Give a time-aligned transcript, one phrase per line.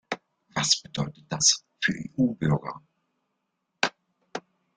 [0.55, 2.81] Was bedeutet das für EU-Bürger?